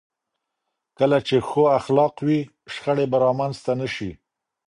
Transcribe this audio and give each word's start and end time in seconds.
کله 0.97 1.17
چې 1.27 1.35
ښو 1.47 1.63
اخلاق 1.79 2.15
وي، 2.27 2.41
شخړې 2.73 3.05
به 3.11 3.17
رامنځته 3.25 3.71
نه 3.81 3.87
شي. 3.95 4.11